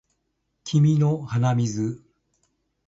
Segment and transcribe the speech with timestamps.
[0.63, 2.03] 君の鼻水